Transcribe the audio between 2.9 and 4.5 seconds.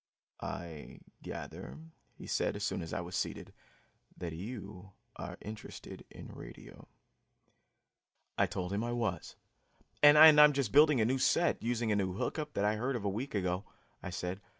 I was seated, "that